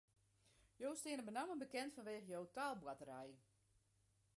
[0.83, 3.31] Jo steane benammen bekend fanwege jo taalboarterij.